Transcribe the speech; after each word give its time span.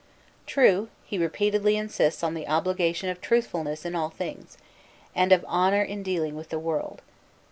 True, 0.47 0.89
he 1.05 1.19
repeatedly 1.19 1.77
insists 1.77 2.23
on 2.23 2.33
the 2.33 2.47
obligation 2.47 3.07
of 3.09 3.21
truthfulness 3.21 3.85
in 3.85 3.93
all 3.93 4.09
things, 4.09 4.57
and 5.13 5.31
of, 5.31 5.45
honor 5.47 5.83
in 5.83 6.01
dealing 6.01 6.35
with 6.35 6.49
the 6.49 6.57
world. 6.57 7.03